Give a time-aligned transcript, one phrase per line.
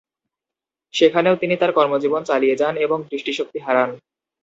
[0.93, 3.89] সেখানেও তিনি তার কর্মজীবন চালিয়ে যান এবং দৃষ্টিশক্তি হারান।